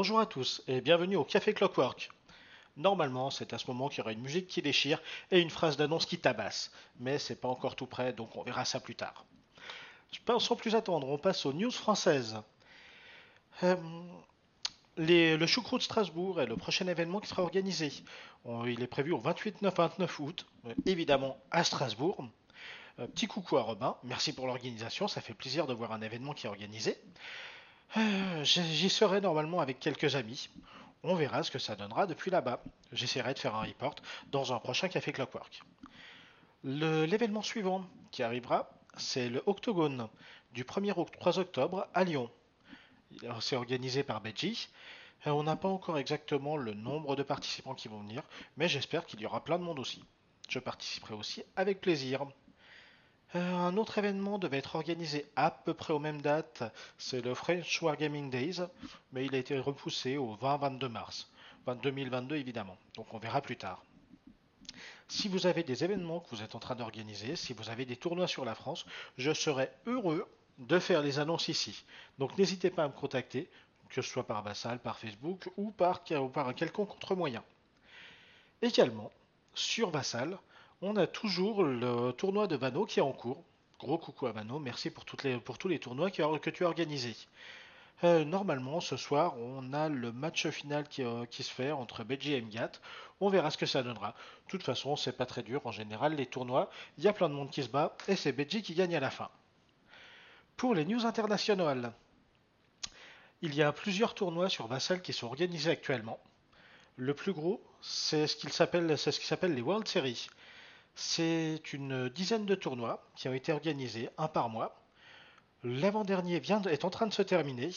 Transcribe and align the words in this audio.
Bonjour 0.00 0.20
à 0.20 0.26
tous 0.26 0.62
et 0.68 0.80
bienvenue 0.80 1.16
au 1.16 1.24
Café 1.24 1.52
Clockwork. 1.52 2.08
Normalement, 2.76 3.30
c'est 3.30 3.52
à 3.52 3.58
ce 3.58 3.66
moment 3.66 3.88
qu'il 3.88 3.98
y 3.98 4.00
aura 4.02 4.12
une 4.12 4.20
musique 4.20 4.46
qui 4.46 4.62
déchire 4.62 5.02
et 5.32 5.40
une 5.40 5.50
phrase 5.50 5.76
d'annonce 5.76 6.06
qui 6.06 6.18
tabasse. 6.18 6.70
Mais 7.00 7.18
c'est 7.18 7.34
pas 7.34 7.48
encore 7.48 7.74
tout 7.74 7.86
prêt, 7.86 8.12
donc 8.12 8.36
on 8.36 8.44
verra 8.44 8.64
ça 8.64 8.78
plus 8.78 8.94
tard. 8.94 9.24
Sans 10.38 10.54
plus 10.54 10.76
attendre, 10.76 11.08
on 11.08 11.18
passe 11.18 11.44
aux 11.46 11.52
news 11.52 11.72
françaises. 11.72 12.40
Euh, 13.64 13.74
le 14.98 15.46
Choucroute 15.46 15.82
Strasbourg 15.82 16.40
est 16.40 16.46
le 16.46 16.56
prochain 16.56 16.86
événement 16.86 17.18
qui 17.18 17.26
sera 17.26 17.42
organisé. 17.42 17.90
il 18.66 18.80
est 18.80 18.86
prévu 18.86 19.10
au 19.10 19.20
28-29 19.20 20.22
août, 20.22 20.46
euh, 20.66 20.74
évidemment 20.86 21.42
à 21.50 21.64
Strasbourg. 21.64 22.24
Euh, 23.00 23.08
petit 23.08 23.26
coucou 23.26 23.56
à 23.56 23.62
Robin, 23.62 23.96
merci 24.04 24.32
pour 24.32 24.46
l'organisation, 24.46 25.08
ça 25.08 25.20
fait 25.20 25.34
plaisir 25.34 25.66
de 25.66 25.74
voir 25.74 25.90
un 25.90 26.02
événement 26.02 26.34
qui 26.34 26.46
est 26.46 26.50
organisé. 26.50 26.96
J'y 28.42 28.90
serai 28.90 29.20
normalement 29.20 29.60
avec 29.60 29.80
quelques 29.80 30.14
amis. 30.14 30.48
On 31.02 31.14
verra 31.14 31.42
ce 31.42 31.50
que 31.50 31.58
ça 31.58 31.76
donnera 31.76 32.06
depuis 32.06 32.30
là-bas. 32.30 32.62
J'essaierai 32.92 33.34
de 33.34 33.38
faire 33.38 33.54
un 33.54 33.62
report 33.62 33.96
dans 34.30 34.52
un 34.52 34.58
prochain 34.58 34.88
Café 34.88 35.12
Clockwork. 35.12 35.62
L'événement 36.64 37.42
suivant 37.42 37.84
qui 38.10 38.22
arrivera, 38.22 38.70
c'est 38.96 39.28
le 39.28 39.42
Octogone 39.46 40.08
du 40.52 40.64
1er 40.64 40.98
au 40.98 41.04
3 41.04 41.38
octobre 41.38 41.86
à 41.94 42.04
Lyon. 42.04 42.30
C'est 43.40 43.56
organisé 43.56 44.02
par 44.02 44.20
Beji. 44.20 44.68
Euh, 45.26 45.30
on 45.30 45.42
n'a 45.42 45.56
pas 45.56 45.68
encore 45.68 45.98
exactement 45.98 46.56
le 46.56 46.74
nombre 46.74 47.16
de 47.16 47.22
participants 47.22 47.74
qui 47.74 47.88
vont 47.88 48.00
venir, 48.00 48.22
mais 48.56 48.68
j'espère 48.68 49.06
qu'il 49.06 49.20
y 49.20 49.26
aura 49.26 49.42
plein 49.42 49.58
de 49.58 49.64
monde 49.64 49.78
aussi. 49.78 50.04
Je 50.48 50.58
participerai 50.58 51.14
aussi 51.14 51.42
avec 51.56 51.80
plaisir. 51.80 52.26
Euh, 53.34 53.54
un 53.54 53.76
autre 53.76 53.98
événement 53.98 54.38
devait 54.38 54.58
être 54.58 54.76
organisé 54.76 55.26
à 55.36 55.50
peu 55.50 55.74
près 55.74 55.92
aux 55.92 55.98
mêmes 55.98 56.22
dates, 56.22 56.62
c'est 56.96 57.20
le 57.22 57.34
French 57.34 57.82
Wargaming 57.82 58.30
Days, 58.30 58.60
mais 59.12 59.26
il 59.26 59.34
a 59.34 59.38
été 59.38 59.58
repoussé 59.58 60.16
au 60.16 60.36
20-22 60.36 60.88
mars. 60.88 61.28
2022 61.74 62.36
évidemment, 62.36 62.76
donc 62.94 63.12
on 63.14 63.18
verra 63.18 63.40
plus 63.40 63.56
tard. 63.56 63.82
Si 65.08 65.28
vous 65.28 65.46
avez 65.46 65.62
des 65.62 65.84
événements 65.84 66.20
que 66.20 66.34
vous 66.34 66.42
êtes 66.42 66.54
en 66.54 66.58
train 66.58 66.74
d'organiser, 66.74 67.36
si 67.36 67.52
vous 67.54 67.70
avez 67.70 67.84
des 67.84 67.96
tournois 67.96 68.28
sur 68.28 68.44
la 68.44 68.54
France, 68.54 68.84
je 69.16 69.32
serai 69.32 69.70
heureux 69.86 70.28
de 70.58 70.78
faire 70.78 71.02
les 71.02 71.18
annonces 71.18 71.48
ici. 71.48 71.84
Donc 72.18 72.36
n'hésitez 72.36 72.70
pas 72.70 72.84
à 72.84 72.88
me 72.88 72.92
contacter, 72.92 73.48
que 73.88 74.02
ce 74.02 74.10
soit 74.10 74.26
par 74.26 74.42
Vassal, 74.42 74.78
par 74.80 74.98
Facebook 74.98 75.48
ou 75.56 75.70
par, 75.70 76.02
ou 76.10 76.28
par 76.28 76.48
un 76.48 76.52
quelconque 76.52 76.94
autre 76.94 77.14
moyen. 77.14 77.42
Également, 78.60 79.10
sur 79.54 79.90
Vassal, 79.90 80.38
on 80.80 80.96
a 80.96 81.06
toujours 81.06 81.64
le 81.64 82.12
tournoi 82.12 82.46
de 82.46 82.56
Vano 82.56 82.84
qui 82.84 83.00
est 83.00 83.02
en 83.02 83.12
cours. 83.12 83.42
Gros 83.78 83.98
coucou 83.98 84.26
à 84.26 84.32
Vano, 84.32 84.58
merci 84.58 84.90
pour, 84.90 85.04
tous 85.04 85.68
les 85.68 85.78
tournois 85.78 86.10
que, 86.10 86.50
tu 86.50 86.64
as 86.64 86.68
organisés. 86.68 87.16
Euh, 88.04 88.24
normalement, 88.24 88.80
ce 88.80 88.96
soir, 88.96 89.36
on 89.38 89.72
a 89.72 89.88
le 89.88 90.12
match 90.12 90.48
final 90.48 90.84
euh, 91.00 91.26
qui, 91.26 91.42
se 91.42 91.50
fait 91.52 91.72
entre 91.72 92.04
Beji 92.04 92.34
et 92.34 92.40
Mgat. 92.40 92.72
On 93.20 93.28
verra 93.28 93.50
ce 93.50 93.58
que 93.58 93.66
ça 93.66 93.82
donnera. 93.82 94.14
De 94.46 94.50
toute 94.50 94.62
façon, 94.62 94.94
c'est 94.96 95.16
pas 95.16 95.26
très 95.26 95.42
dur 95.42 95.66
en 95.66 95.72
général, 95.72 96.14
les 96.14 96.26
tournois. 96.26 96.70
Il 96.96 97.04
y 97.04 97.08
a 97.08 97.12
plein 97.12 97.28
de 97.28 97.34
monde 97.34 97.50
qui 97.50 97.62
se 97.62 97.68
bat 97.68 97.96
et 98.06 98.14
c'est 98.14 98.32
Beji 98.32 98.62
qui 98.62 98.74
gagne 98.74 98.94
à 98.94 99.00
la 99.00 99.10
fin. 99.10 99.28
Pour 100.56 100.74
les 100.74 100.84
news 100.84 101.06
internationales, 101.06 101.92
il 103.42 103.54
y 103.54 103.62
a 103.62 103.72
plusieurs 103.72 104.14
tournois 104.14 104.48
sur 104.48 104.66
Vassal 104.66 105.02
qui 105.02 105.12
sont 105.12 105.26
organisés 105.26 105.70
actuellement. 105.70 106.18
Le 106.96 107.14
plus 107.14 107.32
gros, 107.32 107.62
c'est 107.80 108.26
ce 108.26 108.36
qu'il 108.36 108.50
s'appelle, 108.50 108.98
c'est 108.98 109.12
ce 109.12 109.20
qui 109.20 109.26
s'appelle 109.26 109.54
les 109.54 109.62
World 109.62 109.86
Series. 109.86 110.28
C'est 111.00 111.72
une 111.72 112.08
dizaine 112.08 112.44
de 112.44 112.56
tournois 112.56 113.06
qui 113.14 113.28
ont 113.28 113.32
été 113.32 113.52
organisés, 113.52 114.10
un 114.18 114.26
par 114.26 114.48
mois. 114.48 114.82
L'avant-dernier 115.62 116.42
est 116.42 116.84
en 116.84 116.90
train 116.90 117.06
de 117.06 117.14
se 117.14 117.22
terminer. 117.22 117.70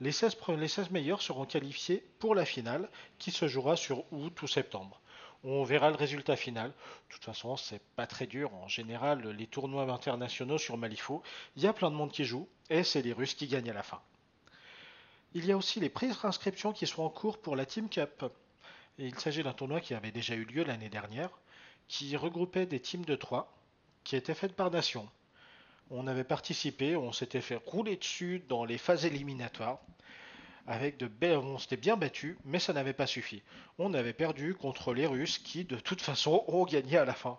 Les 0.00 0.12
16, 0.12 0.36
les 0.56 0.68
16 0.68 0.90
meilleurs 0.92 1.20
seront 1.20 1.46
qualifiés 1.46 2.06
pour 2.20 2.36
la 2.36 2.44
finale 2.44 2.88
qui 3.18 3.32
se 3.32 3.48
jouera 3.48 3.74
sur 3.74 4.04
août 4.12 4.40
ou 4.40 4.46
septembre. 4.46 5.00
On 5.42 5.64
verra 5.64 5.90
le 5.90 5.96
résultat 5.96 6.36
final. 6.36 6.68
De 6.70 7.14
toute 7.14 7.24
façon, 7.24 7.56
c'est 7.56 7.82
pas 7.96 8.06
très 8.06 8.28
dur. 8.28 8.54
En 8.54 8.68
général, 8.68 9.26
les 9.30 9.48
tournois 9.48 9.92
internationaux 9.92 10.58
sur 10.58 10.76
Malifaux, 10.76 11.24
il 11.56 11.64
y 11.64 11.66
a 11.66 11.72
plein 11.72 11.90
de 11.90 11.96
monde 11.96 12.12
qui 12.12 12.24
joue 12.24 12.48
et 12.70 12.84
c'est 12.84 13.02
les 13.02 13.12
Russes 13.12 13.34
qui 13.34 13.48
gagnent 13.48 13.70
à 13.70 13.74
la 13.74 13.82
fin. 13.82 14.00
Il 15.32 15.44
y 15.44 15.50
a 15.50 15.56
aussi 15.56 15.80
les 15.80 15.90
prises 15.90 16.22
d'inscription 16.22 16.72
qui 16.72 16.86
sont 16.86 17.02
en 17.02 17.10
cours 17.10 17.38
pour 17.38 17.56
la 17.56 17.66
Team 17.66 17.88
Cup. 17.88 18.24
il 18.98 19.18
s'agit 19.18 19.42
d'un 19.42 19.54
tournoi 19.54 19.80
qui 19.80 19.92
avait 19.92 20.12
déjà 20.12 20.36
eu 20.36 20.44
lieu 20.44 20.62
l'année 20.62 20.88
dernière 20.88 21.30
qui 21.88 22.16
regroupait 22.16 22.66
des 22.66 22.80
teams 22.80 23.04
de 23.04 23.16
trois 23.16 23.54
qui 24.04 24.16
étaient 24.16 24.34
faites 24.34 24.54
par 24.54 24.70
nation. 24.70 25.08
On 25.90 26.06
avait 26.06 26.24
participé, 26.24 26.96
on 26.96 27.12
s'était 27.12 27.40
fait 27.40 27.60
rouler 27.66 27.96
dessus 27.96 28.42
dans 28.48 28.64
les 28.64 28.78
phases 28.78 29.04
éliminatoires. 29.04 29.78
Avec 30.66 30.96
de 30.96 31.10
on 31.36 31.58
s'était 31.58 31.76
bien 31.76 31.96
battu, 31.96 32.38
mais 32.44 32.58
ça 32.58 32.72
n'avait 32.72 32.94
pas 32.94 33.06
suffi. 33.06 33.42
On 33.78 33.92
avait 33.92 34.14
perdu 34.14 34.54
contre 34.54 34.94
les 34.94 35.06
Russes 35.06 35.38
qui, 35.38 35.64
de 35.64 35.76
toute 35.76 36.00
façon, 36.00 36.42
ont 36.48 36.64
gagné 36.64 36.96
à 36.96 37.04
la 37.04 37.12
fin. 37.12 37.38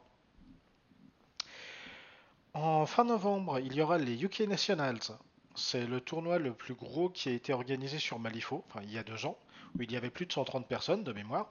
En 2.53 2.85
fin 2.85 3.03
novembre, 3.03 3.59
il 3.59 3.73
y 3.73 3.81
aura 3.81 3.97
les 3.97 4.23
UK 4.23 4.41
Nationals. 4.41 5.17
C'est 5.55 5.87
le 5.87 6.01
tournoi 6.01 6.37
le 6.37 6.53
plus 6.53 6.75
gros 6.75 7.09
qui 7.09 7.29
a 7.29 7.31
été 7.31 7.51
organisé 7.51 7.97
sur 7.97 8.19
Malifaux, 8.19 8.63
il 8.83 8.91
y 8.91 8.97
a 8.99 9.03
deux 9.03 9.25
ans, 9.25 9.37
où 9.75 9.81
il 9.81 9.91
y 9.91 9.97
avait 9.97 10.11
plus 10.11 10.27
de 10.27 10.33
130 10.33 10.67
personnes 10.67 11.03
de 11.03 11.11
mémoire. 11.11 11.49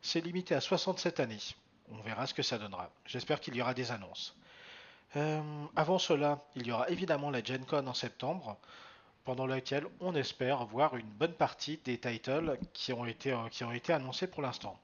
C'est 0.00 0.20
limité 0.20 0.54
à 0.54 0.60
67 0.60 1.20
années. 1.20 1.38
On 1.90 2.00
verra 2.02 2.26
ce 2.26 2.34
que 2.34 2.42
ça 2.42 2.58
donnera. 2.58 2.90
J'espère 3.04 3.40
qu'il 3.40 3.54
y 3.56 3.62
aura 3.62 3.74
des 3.74 3.90
annonces. 3.92 4.36
Euh, 5.16 5.40
avant 5.76 5.98
cela, 5.98 6.44
il 6.56 6.66
y 6.66 6.72
aura 6.72 6.88
évidemment 6.90 7.30
la 7.30 7.42
Gen 7.42 7.64
Con 7.64 7.86
en 7.86 7.94
septembre, 7.94 8.58
pendant 9.24 9.46
laquelle 9.46 9.86
on 10.00 10.14
espère 10.14 10.64
voir 10.66 10.96
une 10.96 11.06
bonne 11.06 11.32
partie 11.32 11.80
des 11.84 11.98
titles 11.98 12.58
qui 12.72 12.92
ont 12.92 13.06
été, 13.06 13.32
euh, 13.32 13.94
annoncés 13.94 14.26
pour 14.26 14.42
l'instant. 14.42 14.78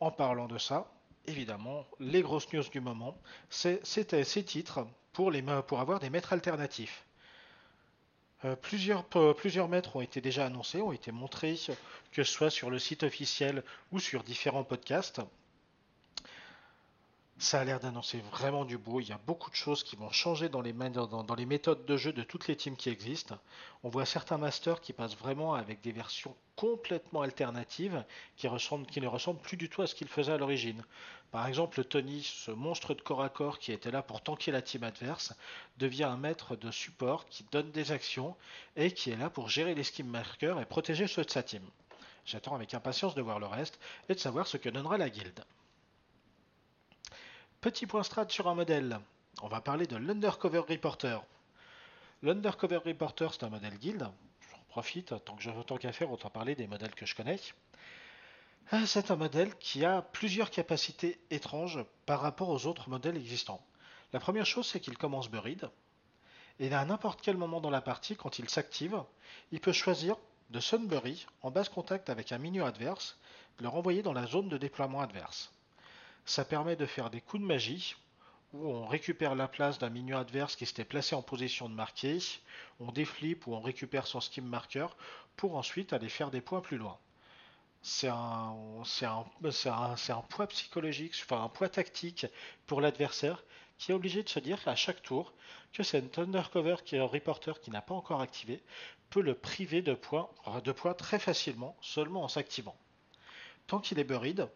En 0.00 0.10
parlant 0.10 0.48
de 0.48 0.58
ça, 0.58 0.90
évidemment, 1.26 1.84
les 2.00 2.22
grosses 2.22 2.52
news 2.52 2.64
du 2.70 2.80
moment, 2.80 3.16
c'est 3.50 3.84
ces 3.84 4.44
titres 4.44 4.86
pour, 5.12 5.30
les, 5.30 5.42
pour 5.66 5.80
avoir 5.80 6.00
des 6.00 6.10
maîtres 6.10 6.32
alternatifs. 6.32 7.04
Euh, 8.44 8.54
plusieurs, 8.54 9.04
plusieurs 9.34 9.68
maîtres 9.68 9.96
ont 9.96 10.00
été 10.00 10.20
déjà 10.20 10.46
annoncés, 10.46 10.80
ont 10.80 10.92
été 10.92 11.10
montrés, 11.10 11.58
que 12.12 12.22
ce 12.22 12.32
soit 12.32 12.50
sur 12.50 12.70
le 12.70 12.78
site 12.78 13.02
officiel 13.02 13.64
ou 13.90 13.98
sur 13.98 14.22
différents 14.22 14.64
podcasts. 14.64 15.20
Ça 17.40 17.60
a 17.60 17.64
l'air 17.64 17.78
d'annoncer 17.78 18.20
vraiment 18.32 18.64
du 18.64 18.78
beau. 18.78 18.98
Il 18.98 19.08
y 19.08 19.12
a 19.12 19.20
beaucoup 19.24 19.48
de 19.48 19.54
choses 19.54 19.84
qui 19.84 19.94
vont 19.94 20.10
changer 20.10 20.48
dans 20.48 20.60
les, 20.60 20.72
méthodes 20.72 21.86
de 21.86 21.96
jeu 21.96 22.12
de 22.12 22.24
toutes 22.24 22.48
les 22.48 22.56
teams 22.56 22.76
qui 22.76 22.88
existent. 22.90 23.38
On 23.84 23.88
voit 23.88 24.06
certains 24.06 24.38
masters 24.38 24.80
qui 24.80 24.92
passent 24.92 25.16
vraiment 25.16 25.54
avec 25.54 25.80
des 25.80 25.92
versions 25.92 26.34
complètement 26.56 27.22
alternatives 27.22 28.04
qui, 28.36 28.48
ne 28.48 29.06
ressemblent 29.06 29.40
plus 29.40 29.56
du 29.56 29.68
tout 29.68 29.82
à 29.82 29.86
ce 29.86 29.94
qu'ils 29.94 30.08
faisaient 30.08 30.32
à 30.32 30.36
l'origine. 30.36 30.84
Par 31.30 31.46
exemple, 31.46 31.84
Tony, 31.84 32.24
ce 32.24 32.50
monstre 32.50 32.92
de 32.94 33.02
corps 33.02 33.22
à 33.22 33.28
corps 33.28 33.60
qui 33.60 33.70
était 33.70 33.92
là 33.92 34.02
pour 34.02 34.20
tanker 34.20 34.50
la 34.50 34.60
team 34.60 34.82
adverse, 34.82 35.32
devient 35.76 36.04
un 36.04 36.16
maître 36.16 36.56
de 36.56 36.72
support 36.72 37.28
qui 37.28 37.44
donne 37.52 37.70
des 37.70 37.92
actions 37.92 38.34
et 38.74 38.90
qui 38.90 39.10
est 39.10 39.16
là 39.16 39.30
pour 39.30 39.48
gérer 39.48 39.76
les 39.76 39.84
skim 39.84 40.12
et 40.42 40.64
protéger 40.64 41.06
ceux 41.06 41.24
de 41.24 41.30
sa 41.30 41.44
team. 41.44 41.62
J'attends 42.24 42.56
avec 42.56 42.74
impatience 42.74 43.14
de 43.14 43.22
voir 43.22 43.38
le 43.38 43.46
reste 43.46 43.78
et 44.08 44.14
de 44.14 44.18
savoir 44.18 44.48
ce 44.48 44.56
que 44.56 44.68
donnera 44.68 44.98
la 44.98 45.08
guilde. 45.08 45.44
Petit 47.60 47.88
point 47.88 48.04
strat 48.04 48.28
sur 48.28 48.46
un 48.46 48.54
modèle. 48.54 49.00
On 49.42 49.48
va 49.48 49.60
parler 49.60 49.88
de 49.88 49.96
l'Undercover 49.96 50.60
Reporter. 50.60 51.20
L'Undercover 52.22 52.76
Reporter, 52.76 53.34
c'est 53.34 53.42
un 53.42 53.48
modèle 53.48 53.76
guild. 53.78 54.08
J'en 54.48 54.62
profite, 54.68 55.12
tant 55.24 55.34
que 55.34 55.42
je 55.42 55.50
tant 55.50 55.76
qu'à 55.76 55.90
faire, 55.90 56.12
autant 56.12 56.30
parler 56.30 56.54
des 56.54 56.68
modèles 56.68 56.94
que 56.94 57.04
je 57.04 57.16
connais. 57.16 57.40
Euh, 58.72 58.86
c'est 58.86 59.10
un 59.10 59.16
modèle 59.16 59.56
qui 59.56 59.84
a 59.84 60.02
plusieurs 60.02 60.52
capacités 60.52 61.18
étranges 61.32 61.80
par 62.06 62.20
rapport 62.20 62.48
aux 62.50 62.66
autres 62.66 62.88
modèles 62.90 63.16
existants. 63.16 63.66
La 64.12 64.20
première 64.20 64.46
chose, 64.46 64.68
c'est 64.68 64.78
qu'il 64.78 64.96
commence 64.96 65.28
buried. 65.28 65.68
Et 66.60 66.72
à 66.72 66.84
n'importe 66.84 67.22
quel 67.22 67.36
moment 67.36 67.60
dans 67.60 67.70
la 67.70 67.80
partie, 67.80 68.14
quand 68.14 68.38
il 68.38 68.48
s'active, 68.48 69.02
il 69.50 69.60
peut 69.60 69.72
choisir 69.72 70.14
de 70.50 70.60
Sunbury 70.60 71.26
en 71.42 71.50
base 71.50 71.70
contact 71.70 72.08
avec 72.08 72.30
un 72.30 72.38
minion 72.38 72.66
adverse, 72.66 73.18
le 73.58 73.66
renvoyer 73.66 74.02
dans 74.02 74.12
la 74.12 74.26
zone 74.28 74.48
de 74.48 74.58
déploiement 74.58 75.00
adverse. 75.00 75.50
Ça 76.28 76.44
permet 76.44 76.76
de 76.76 76.84
faire 76.84 77.08
des 77.08 77.22
coups 77.22 77.40
de 77.40 77.46
magie 77.48 77.96
où 78.52 78.68
on 78.68 78.86
récupère 78.86 79.34
la 79.34 79.48
place 79.48 79.78
d'un 79.78 79.88
minion 79.88 80.18
adverse 80.18 80.56
qui 80.56 80.66
s'était 80.66 80.84
placé 80.84 81.14
en 81.14 81.22
position 81.22 81.70
de 81.70 81.74
marquer, 81.74 82.18
on 82.80 82.92
déflippe 82.92 83.46
ou 83.46 83.54
on 83.54 83.62
récupère 83.62 84.06
son 84.06 84.20
skim 84.20 84.44
marker 84.44 84.88
pour 85.36 85.56
ensuite 85.56 85.94
aller 85.94 86.10
faire 86.10 86.30
des 86.30 86.42
points 86.42 86.60
plus 86.60 86.76
loin. 86.76 86.98
C'est 87.80 88.08
un, 88.08 88.54
un, 88.84 90.22
poids 90.28 90.46
psychologique, 90.48 91.14
enfin 91.24 91.42
un 91.44 91.48
poids 91.48 91.70
tactique 91.70 92.26
pour 92.66 92.82
l'adversaire 92.82 93.42
qui 93.78 93.92
est 93.92 93.94
obligé 93.94 94.22
de 94.22 94.28
se 94.28 94.38
dire 94.38 94.60
à 94.66 94.76
chaque 94.76 95.00
tour 95.00 95.32
que 95.72 95.82
c'est 95.82 96.18
un 96.18 96.22
undercover 96.22 96.76
qui 96.84 96.96
est 96.96 97.00
un 97.00 97.06
reporter 97.06 97.58
qui 97.58 97.70
n'a 97.70 97.80
pas 97.80 97.94
encore 97.94 98.20
activé 98.20 98.62
peut 99.08 99.22
le 99.22 99.32
priver 99.32 99.80
de 99.80 99.94
points, 99.94 100.28
de 100.62 100.72
points 100.72 100.92
très 100.92 101.18
facilement 101.18 101.74
seulement 101.80 102.22
en 102.22 102.28
s'activant. 102.28 102.76
Tant 103.66 103.78
qu'il 103.78 103.98
est 103.98 104.04
buried, 104.04 104.46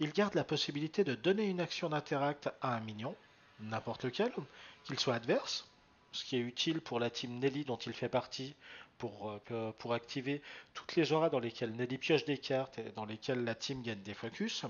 il 0.00 0.12
garde 0.12 0.34
la 0.34 0.44
possibilité 0.44 1.04
de 1.04 1.14
donner 1.14 1.44
une 1.44 1.60
action 1.60 1.90
d'interact 1.90 2.50
à 2.60 2.74
un 2.74 2.80
minion, 2.80 3.14
n'importe 3.60 4.04
lequel, 4.04 4.32
qu'il 4.84 4.98
soit 4.98 5.14
adverse 5.14 5.70
ce 6.12 6.24
qui 6.24 6.36
est 6.36 6.40
utile 6.40 6.80
pour 6.80 7.00
la 7.00 7.10
team 7.10 7.38
Nelly 7.38 7.64
dont 7.64 7.76
il 7.76 7.92
fait 7.92 8.08
partie, 8.08 8.54
pour, 8.98 9.40
euh, 9.50 9.72
pour 9.78 9.94
activer 9.94 10.42
toutes 10.74 10.96
les 10.96 11.12
auras 11.12 11.30
dans 11.30 11.38
lesquelles 11.38 11.72
Nelly 11.72 11.98
pioche 11.98 12.24
des 12.24 12.38
cartes 12.38 12.78
et 12.78 12.90
dans 12.96 13.04
lesquelles 13.04 13.44
la 13.44 13.54
team 13.54 13.82
gagne 13.82 14.02
des 14.02 14.14
focus. 14.14 14.64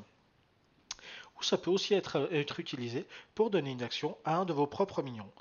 Ou 1.39 1.43
ça 1.43 1.59
peut 1.59 1.71
aussi 1.71 1.95
être, 1.95 2.29
utilisé 2.59 3.07
pour 3.35 3.51
donner 3.51 3.71
une 3.71 3.83
action 3.83 4.17
à 4.25 4.37
un 4.37 4.45
de 4.45 4.53
vos 4.53 4.67
propres 4.67 5.03
minions. 5.03 5.33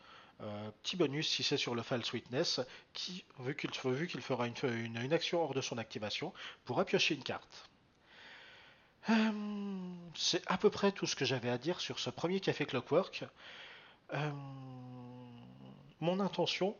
Euh, 0.41 0.71
petit 0.83 0.95
bonus 0.95 1.27
si 1.27 1.43
c'est 1.43 1.57
sur 1.57 1.75
le 1.75 1.83
False 1.83 2.13
Witness, 2.13 2.61
qui, 2.93 3.25
vu 3.39 3.55
qu'il 3.55 3.71
qu'il 3.71 4.21
fera 4.21 4.47
une, 4.47 4.55
une, 4.63 5.13
action 5.13 5.43
hors 5.43 5.53
de 5.53 5.59
son 5.59 5.77
activation, 5.77 6.33
pourra 6.63 6.85
piocher 6.85 7.15
une 7.15 7.23
carte. 7.23 7.68
Euh, 9.09 9.31
c'est 10.15 10.41
à 10.47 10.57
peu 10.57 10.69
près 10.69 10.91
tout 10.91 11.05
ce 11.05 11.15
que 11.15 11.25
j'avais 11.25 11.49
à 11.49 11.57
dire 11.57 11.79
sur 11.79 11.99
ce 11.99 12.09
premier 12.09 12.39
café 12.39 12.65
Clockwork. 12.65 13.25
Euh, 14.13 14.31
mon 15.99 16.19
intention, 16.19 16.75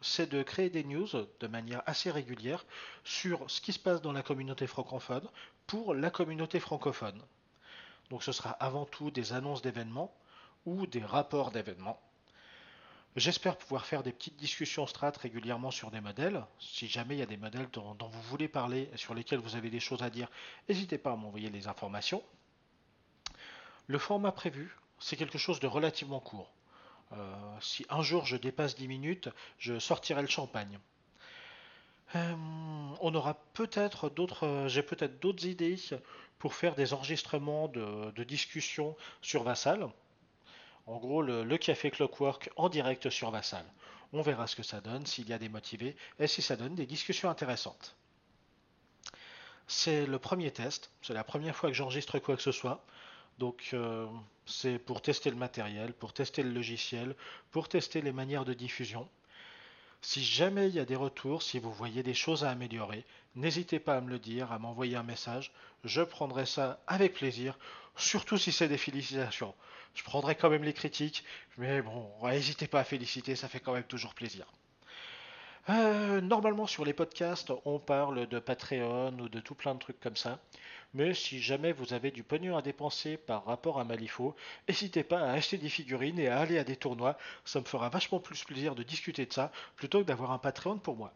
c'est 0.00 0.28
de 0.28 0.42
créer 0.42 0.70
des 0.70 0.84
news 0.84 1.08
de 1.40 1.46
manière 1.46 1.82
assez 1.86 2.10
régulière 2.10 2.64
sur 3.04 3.50
ce 3.50 3.60
qui 3.60 3.72
se 3.72 3.78
passe 3.78 4.00
dans 4.00 4.12
la 4.12 4.22
communauté 4.22 4.66
francophone 4.66 5.28
pour 5.66 5.94
la 5.94 6.10
communauté 6.10 6.60
francophone. 6.60 7.20
Donc 8.10 8.22
ce 8.22 8.32
sera 8.32 8.50
avant 8.50 8.86
tout 8.86 9.10
des 9.10 9.32
annonces 9.32 9.62
d'événements 9.62 10.14
ou 10.66 10.86
des 10.86 11.04
rapports 11.04 11.50
d'événements 11.50 12.00
J'espère 13.18 13.56
pouvoir 13.56 13.84
faire 13.84 14.04
des 14.04 14.12
petites 14.12 14.36
discussions 14.36 14.86
strat 14.86 15.10
régulièrement 15.20 15.72
sur 15.72 15.90
des 15.90 16.00
modèles. 16.00 16.44
Si 16.60 16.86
jamais 16.86 17.16
il 17.16 17.18
y 17.18 17.22
a 17.22 17.26
des 17.26 17.36
modèles 17.36 17.68
dont, 17.72 17.96
vous 18.00 18.22
voulez 18.22 18.46
parler 18.46 18.88
et 18.92 18.96
sur 18.96 19.12
lesquels 19.12 19.40
vous 19.40 19.56
avez 19.56 19.70
des 19.70 19.80
choses 19.80 20.04
à 20.04 20.10
dire, 20.10 20.28
n'hésitez 20.68 20.98
pas 20.98 21.10
à 21.10 21.16
m'envoyer 21.16 21.50
les 21.50 21.66
informations. 21.66 22.22
Le 23.88 23.98
format 23.98 24.30
prévu, 24.30 24.76
c'est 25.00 25.16
quelque 25.16 25.36
chose 25.36 25.58
de 25.58 25.66
relativement 25.66 26.20
court. 26.20 26.52
Euh, 27.12 27.34
si 27.60 27.84
un 27.90 28.02
jour 28.02 28.24
je 28.24 28.36
dépasse 28.36 28.76
10 28.76 28.86
minutes, 28.86 29.28
je 29.58 29.80
sortirai 29.80 30.22
le 30.22 30.28
champagne. 30.28 30.78
Euh, 32.14 32.34
on 33.00 33.14
aura 33.16 33.34
peut-être 33.52 34.10
d'autres, 34.10 34.66
j'ai 34.68 34.84
peut-être 34.84 35.18
d'autres 35.18 35.44
idées 35.44 35.76
pour 36.38 36.54
faire 36.54 36.76
des 36.76 36.94
enregistrements 36.94 37.66
de, 37.66 38.12
de 38.12 38.22
discussions 38.22 38.96
sur 39.22 39.42
Vassal. 39.42 39.88
En 40.88 40.96
gros, 40.96 41.20
le, 41.20 41.58
café 41.58 41.90
Clockwork 41.90 42.50
en 42.56 42.70
direct 42.70 43.10
sur 43.10 43.30
Vassal. 43.30 43.64
On 44.14 44.22
verra 44.22 44.46
ce 44.46 44.56
que 44.56 44.62
ça 44.62 44.80
donne, 44.80 45.04
s'il 45.04 45.28
y 45.28 45.34
a 45.34 45.38
des 45.38 45.50
motivés 45.50 45.94
et 46.18 46.26
si 46.26 46.40
ça 46.40 46.56
donne 46.56 46.74
des 46.74 46.86
discussions 46.86 47.28
intéressantes. 47.28 47.94
C'est 49.66 50.06
le 50.06 50.18
premier 50.18 50.50
test, 50.50 50.90
c'est 51.02 51.12
la 51.12 51.24
première 51.24 51.54
fois 51.54 51.68
que 51.68 51.74
j'enregistre 51.74 52.18
quoi 52.18 52.36
que 52.36 52.42
ce 52.42 52.52
soit. 52.52 52.82
Donc 53.38 53.68
euh, 53.74 54.06
c'est 54.46 54.78
pour 54.78 55.02
tester 55.02 55.28
le 55.28 55.36
matériel, 55.36 55.92
pour 55.92 56.14
tester 56.14 56.42
le 56.42 56.50
logiciel, 56.50 57.14
pour 57.50 57.68
tester 57.68 58.00
les 58.00 58.12
manières 58.12 58.46
de 58.46 58.54
diffusion. 58.54 59.06
Si 60.00 60.24
jamais 60.24 60.68
il 60.68 60.74
y 60.74 60.80
a 60.80 60.86
des 60.86 60.96
retours, 60.96 61.42
si 61.42 61.58
vous 61.58 61.72
voyez 61.72 62.02
des 62.02 62.14
choses 62.14 62.44
à 62.44 62.50
améliorer, 62.50 63.04
n'hésitez 63.34 63.78
pas 63.78 63.96
à 63.96 64.00
me 64.00 64.08
le 64.08 64.18
dire, 64.18 64.52
à 64.52 64.58
m'envoyer 64.58 64.96
un 64.96 65.02
message. 65.02 65.52
Je 65.84 66.00
prendrai 66.00 66.46
ça 66.46 66.80
avec 66.86 67.12
plaisir, 67.12 67.58
surtout 67.98 68.38
si 68.38 68.52
c'est 68.52 68.68
des 68.68 68.78
félicitations. 68.78 69.54
Je 69.94 70.02
prendrai 70.02 70.34
quand 70.34 70.50
même 70.50 70.64
les 70.64 70.72
critiques, 70.72 71.24
mais 71.56 71.82
bon, 71.82 72.10
n'hésitez 72.22 72.66
pas 72.66 72.80
à 72.80 72.84
féliciter, 72.84 73.36
ça 73.36 73.48
fait 73.48 73.60
quand 73.60 73.74
même 73.74 73.84
toujours 73.84 74.14
plaisir. 74.14 74.46
Euh, 75.70 76.22
normalement 76.22 76.66
sur 76.66 76.86
les 76.86 76.94
podcasts, 76.94 77.52
on 77.66 77.78
parle 77.78 78.26
de 78.26 78.38
Patreon 78.38 79.18
ou 79.18 79.28
de 79.28 79.40
tout 79.40 79.54
plein 79.54 79.74
de 79.74 79.78
trucs 79.78 80.00
comme 80.00 80.16
ça. 80.16 80.38
Mais 80.94 81.12
si 81.12 81.42
jamais 81.42 81.72
vous 81.72 81.92
avez 81.92 82.10
du 82.10 82.22
pognon 82.22 82.56
à 82.56 82.62
dépenser 82.62 83.18
par 83.18 83.44
rapport 83.44 83.78
à 83.78 83.84
Malifaux, 83.84 84.34
n'hésitez 84.66 85.04
pas 85.04 85.20
à 85.20 85.32
acheter 85.32 85.58
des 85.58 85.68
figurines 85.68 86.18
et 86.18 86.28
à 86.28 86.38
aller 86.38 86.58
à 86.58 86.64
des 86.64 86.76
tournois. 86.76 87.18
Ça 87.44 87.60
me 87.60 87.66
fera 87.66 87.90
vachement 87.90 88.20
plus 88.20 88.44
plaisir 88.44 88.74
de 88.74 88.82
discuter 88.82 89.26
de 89.26 89.32
ça 89.32 89.52
plutôt 89.76 90.00
que 90.00 90.06
d'avoir 90.06 90.32
un 90.32 90.38
Patreon 90.38 90.78
pour 90.78 90.96
moi. 90.96 91.12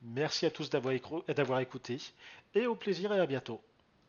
Merci 0.00 0.46
à 0.46 0.50
tous 0.50 0.70
d'avoir 0.70 1.60
écouté 1.60 1.98
et 2.54 2.66
au 2.66 2.74
plaisir 2.74 3.12
et 3.12 3.20
à 3.20 3.26
bientôt. 3.26 3.60